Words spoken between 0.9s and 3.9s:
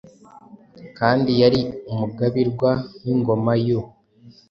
kandi yari umugabirwa w’ingoma y’u